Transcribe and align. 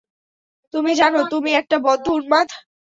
তুমি 0.73 0.91
জানো, 0.99 1.19
তুমি 1.33 1.49
একটা 1.61 1.77
বদ্ধ 1.85 2.05
উন্মাদ? 2.11 2.47